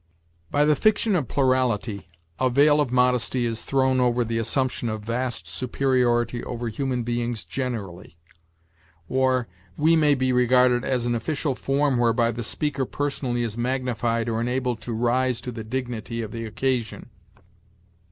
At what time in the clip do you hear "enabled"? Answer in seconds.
14.41-14.81